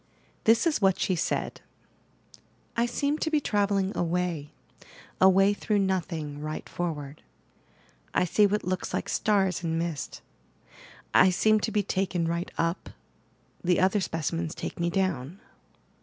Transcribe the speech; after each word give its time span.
This 0.45 0.65
is 0.65 0.81
what 0.81 0.99
she 0.99 1.15
said: 1.15 1.61
"I 2.75 2.87
seem 2.87 3.19
to 3.19 3.29
be 3.29 3.39
travelling 3.39 3.95
away, 3.95 4.49
away 5.21 5.53
through 5.53 5.77
nothing, 5.77 6.39
right 6.41 6.67
forward. 6.67 7.21
I 8.11 8.25
see 8.25 8.47
what 8.47 8.63
looks 8.63 8.95
like 8.95 9.07
stars 9.07 9.63
and 9.63 9.77
mist. 9.77 10.21
I 11.13 11.29
seem 11.29 11.59
to 11.59 11.71
be 11.71 11.83
taken 11.83 12.27
right 12.27 12.49
up, 12.57 12.89
the 13.63 13.79
other 13.79 14.01
specimens 14.01 14.55
take 14.55 14.79
me 14.79 14.89
down." 14.89 15.39